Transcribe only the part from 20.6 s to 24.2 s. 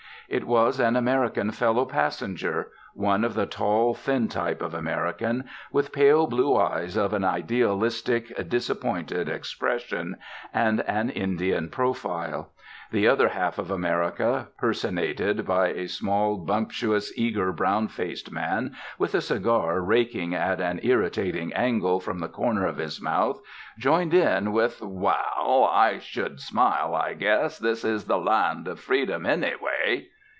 an irritating angle from the corner of his mouth, joined